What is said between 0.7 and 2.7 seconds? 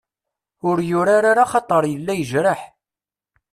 yurar ara axaṭer yella yejreḥ.